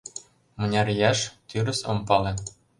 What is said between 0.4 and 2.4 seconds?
Мыняр ияш— тӱрыс ом пале.